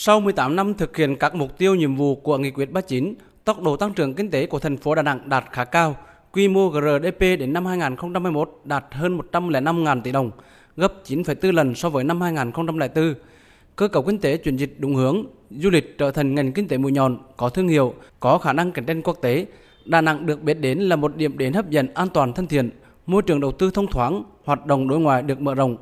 [0.00, 3.14] Sau 18 năm thực hiện các mục tiêu nhiệm vụ của Nghị quyết 39,
[3.44, 5.96] tốc độ tăng trưởng kinh tế của thành phố Đà Nẵng đạt khá cao.
[6.32, 10.30] Quy mô GRDP đến năm 2021 đạt hơn 105.000 tỷ đồng,
[10.76, 13.14] gấp 9,4 lần so với năm 2004.
[13.76, 16.78] Cơ cấu kinh tế chuyển dịch đúng hướng, du lịch trở thành ngành kinh tế
[16.78, 19.46] mũi nhọn, có thương hiệu, có khả năng cạnh tranh quốc tế.
[19.84, 22.70] Đà Nẵng được biết đến là một điểm đến hấp dẫn an toàn thân thiện,
[23.06, 25.76] môi trường đầu tư thông thoáng, hoạt động đối ngoại được mở rộng.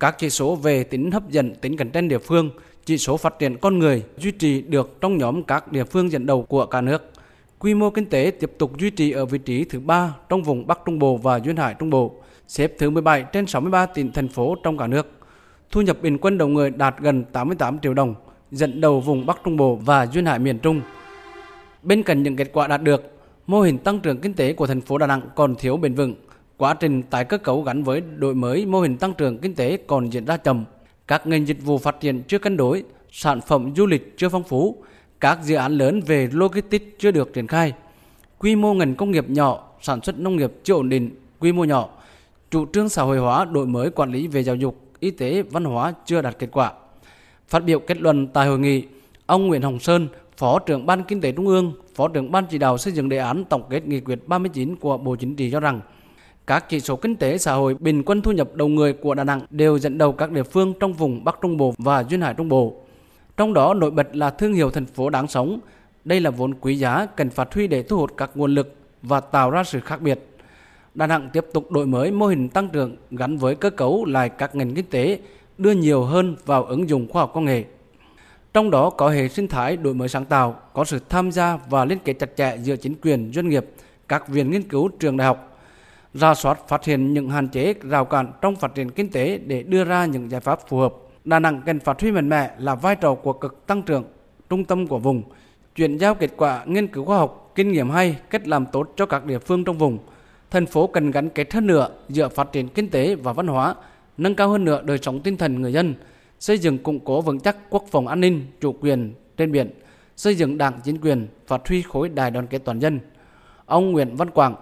[0.00, 2.50] Các chỉ số về tính hấp dẫn, tính cạnh tranh địa phương,
[2.84, 6.26] chỉ số phát triển con người duy trì được trong nhóm các địa phương dẫn
[6.26, 7.10] đầu của cả nước.
[7.58, 10.66] Quy mô kinh tế tiếp tục duy trì ở vị trí thứ ba trong vùng
[10.66, 12.14] Bắc Trung Bộ và Duyên Hải Trung Bộ,
[12.48, 15.06] xếp thứ 17 trên 63 tỉnh thành phố trong cả nước.
[15.70, 18.14] Thu nhập bình quân đầu người đạt gần 88 triệu đồng,
[18.50, 20.80] dẫn đầu vùng Bắc Trung Bộ và Duyên Hải miền Trung.
[21.82, 24.80] Bên cạnh những kết quả đạt được, mô hình tăng trưởng kinh tế của thành
[24.80, 26.14] phố Đà Nẵng còn thiếu bền vững.
[26.58, 29.76] Quá trình tái cơ cấu gắn với đổi mới mô hình tăng trưởng kinh tế
[29.86, 30.64] còn diễn ra chậm.
[31.06, 34.42] Các ngành dịch vụ phát triển chưa cân đối, sản phẩm du lịch chưa phong
[34.42, 34.76] phú,
[35.20, 37.72] các dự án lớn về logistics chưa được triển khai.
[38.38, 41.64] Quy mô ngành công nghiệp nhỏ, sản xuất nông nghiệp chưa ổn định, quy mô
[41.64, 41.88] nhỏ.
[42.50, 45.64] Chủ trương xã hội hóa đổi mới quản lý về giáo dục, y tế, văn
[45.64, 46.72] hóa chưa đạt kết quả.
[47.48, 48.82] Phát biểu kết luận tại hội nghị,
[49.26, 52.58] ông Nguyễn Hồng Sơn, Phó trưởng Ban Kinh tế Trung ương, Phó trưởng Ban chỉ
[52.58, 55.60] đạo xây dựng đề án tổng kết nghị quyết 39 của Bộ Chính trị cho
[55.60, 55.80] rằng
[56.46, 59.24] các chỉ số kinh tế xã hội bình quân thu nhập đầu người của Đà
[59.24, 62.34] Nẵng đều dẫn đầu các địa phương trong vùng Bắc Trung Bộ và Duyên Hải
[62.34, 62.74] Trung Bộ.
[63.36, 65.60] Trong đó nổi bật là thương hiệu thành phố đáng sống.
[66.04, 69.20] Đây là vốn quý giá cần phát huy để thu hút các nguồn lực và
[69.20, 70.26] tạo ra sự khác biệt.
[70.94, 74.28] Đà Nẵng tiếp tục đổi mới mô hình tăng trưởng gắn với cơ cấu lại
[74.28, 75.18] các ngành kinh tế,
[75.58, 77.64] đưa nhiều hơn vào ứng dụng khoa học công nghệ.
[78.54, 81.84] Trong đó có hệ sinh thái đổi mới sáng tạo, có sự tham gia và
[81.84, 83.66] liên kết chặt chẽ giữa chính quyền, doanh nghiệp,
[84.08, 85.45] các viện nghiên cứu, trường đại học,
[86.18, 89.62] ra soát phát hiện những hạn chế rào cản trong phát triển kinh tế để
[89.62, 90.94] đưa ra những giải pháp phù hợp.
[91.24, 94.04] Đà Nẵng cần phát huy mạnh mẽ là vai trò của cực tăng trưởng,
[94.50, 95.22] trung tâm của vùng,
[95.74, 99.06] chuyển giao kết quả nghiên cứu khoa học, kinh nghiệm hay, cách làm tốt cho
[99.06, 99.98] các địa phương trong vùng.
[100.50, 103.74] Thành phố cần gắn kết hơn nữa giữa phát triển kinh tế và văn hóa,
[104.18, 105.94] nâng cao hơn nữa đời sống tinh thần người dân,
[106.40, 109.70] xây dựng củng cố vững chắc quốc phòng an ninh, chủ quyền trên biển,
[110.16, 113.00] xây dựng đảng chính quyền, phát huy khối đại đoàn kết toàn dân.
[113.66, 114.54] Ông Nguyễn Văn Quảng,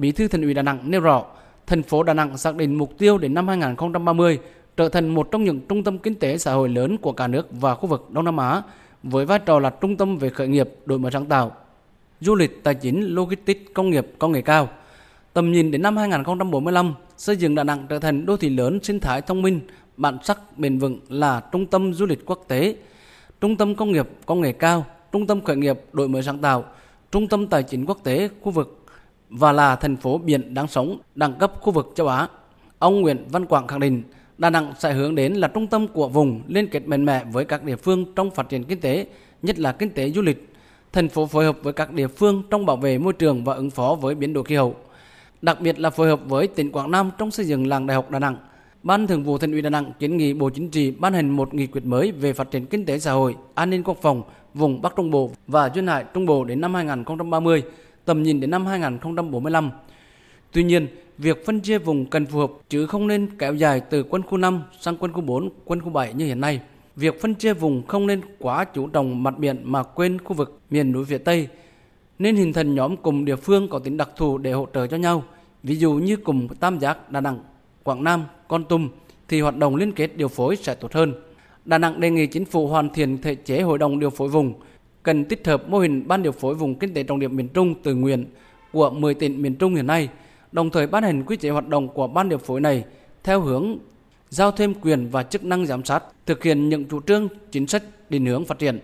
[0.00, 1.24] Bí thư Thành ủy Đà Nẵng nêu rõ,
[1.66, 4.38] thành phố Đà Nẵng xác định mục tiêu đến năm 2030
[4.76, 7.46] trở thành một trong những trung tâm kinh tế xã hội lớn của cả nước
[7.50, 8.62] và khu vực Đông Nam Á,
[9.02, 11.52] với vai trò là trung tâm về khởi nghiệp, đổi mới sáng tạo,
[12.20, 14.68] du lịch, tài chính, logistics, công nghiệp, công nghệ cao.
[15.32, 19.00] Tầm nhìn đến năm 2045, xây dựng Đà Nẵng trở thành đô thị lớn sinh
[19.00, 19.60] thái thông minh,
[19.96, 22.76] bản sắc bền vững là trung tâm du lịch quốc tế,
[23.40, 26.64] trung tâm công nghiệp, công nghệ cao, trung tâm khởi nghiệp, đổi mới sáng tạo,
[27.12, 28.79] trung tâm tài chính quốc tế khu vực
[29.30, 32.28] và là thành phố biển đáng sống đẳng cấp khu vực châu Á.
[32.78, 34.02] Ông Nguyễn Văn Quảng khẳng định
[34.38, 37.44] Đà Nẵng sẽ hướng đến là trung tâm của vùng liên kết mạnh mẽ với
[37.44, 39.06] các địa phương trong phát triển kinh tế,
[39.42, 40.52] nhất là kinh tế du lịch.
[40.92, 43.70] Thành phố phối hợp với các địa phương trong bảo vệ môi trường và ứng
[43.70, 44.76] phó với biến đổi khí hậu.
[45.42, 48.10] Đặc biệt là phối hợp với tỉnh Quảng Nam trong xây dựng làng đại học
[48.10, 48.36] Đà Nẵng.
[48.82, 51.54] Ban Thường vụ Thành ủy Đà Nẵng kiến nghị Bộ Chính trị ban hành một
[51.54, 54.22] nghị quyết mới về phát triển kinh tế xã hội, an ninh quốc phòng
[54.54, 57.62] vùng Bắc Trung Bộ và duyên hải Trung Bộ đến năm 2030,
[58.04, 59.70] tầm nhìn đến năm 2045.
[60.52, 60.86] Tuy nhiên,
[61.18, 64.38] việc phân chia vùng cần phù hợp chứ không nên kéo dài từ quân khu
[64.38, 66.60] 5 sang quân khu 4, quân khu 7 như hiện nay.
[66.96, 70.60] Việc phân chia vùng không nên quá chú trọng mặt biển mà quên khu vực
[70.70, 71.48] miền núi phía Tây,
[72.18, 74.96] nên hình thành nhóm cùng địa phương có tính đặc thù để hỗ trợ cho
[74.96, 75.24] nhau.
[75.62, 77.38] Ví dụ như cùng Tam Giác, Đà Nẵng,
[77.82, 78.88] Quảng Nam, Con Tum
[79.28, 81.14] thì hoạt động liên kết điều phối sẽ tốt hơn.
[81.64, 84.54] Đà Nẵng đề nghị chính phủ hoàn thiện thể chế hội đồng điều phối vùng,
[85.02, 87.74] cần tích hợp mô hình ban điều phối vùng kinh tế trọng điểm miền Trung
[87.82, 88.24] tự nguyện
[88.72, 90.08] của 10 tỉnh miền Trung hiện nay
[90.52, 92.84] đồng thời ban hành quy chế hoạt động của ban điều phối này
[93.24, 93.78] theo hướng
[94.28, 97.82] giao thêm quyền và chức năng giám sát, thực hiện những chủ trương, chính sách,
[98.10, 98.78] định hướng phát triển.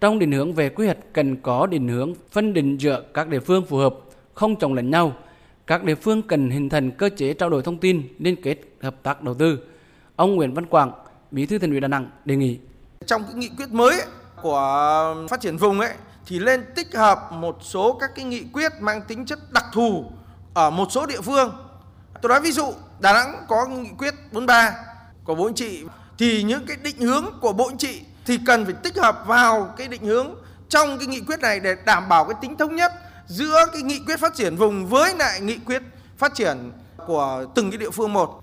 [0.00, 3.40] Trong định hướng về quy hoạch cần có định hướng phân định giữa các địa
[3.40, 3.94] phương phù hợp,
[4.34, 5.12] không chồng lẫn nhau.
[5.66, 9.02] Các địa phương cần hình thành cơ chế trao đổi thông tin, liên kết hợp
[9.02, 9.58] tác đầu tư.
[10.16, 10.92] Ông Nguyễn Văn Quảng,
[11.30, 12.58] Bí thư Thành ủy Đà Nẵng đề nghị
[13.06, 13.96] trong cái nghị quyết mới
[14.42, 14.58] của
[15.16, 15.92] um, phát triển vùng ấy,
[16.26, 20.04] thì lên tích hợp một số các cái nghị quyết mang tính chất đặc thù
[20.54, 21.52] ở một số địa phương.
[22.22, 24.74] Tôi nói ví dụ, đà nẵng có nghị quyết 43
[25.24, 25.84] của bộ chính trị,
[26.18, 29.74] thì những cái định hướng của bộ chính trị thì cần phải tích hợp vào
[29.76, 30.34] cái định hướng
[30.68, 32.92] trong cái nghị quyết này để đảm bảo cái tính thống nhất
[33.26, 35.82] giữa cái nghị quyết phát triển vùng với lại nghị quyết
[36.18, 36.72] phát triển
[37.06, 38.42] của từng cái địa phương một.